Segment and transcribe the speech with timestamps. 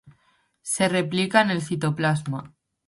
[0.63, 2.55] Se replica en el citoplasma.